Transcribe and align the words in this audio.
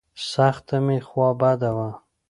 سخته 0.31 0.77
مې 0.85 0.97
خوا 1.07 1.29
بده 1.41 1.69
وه. 1.75 1.89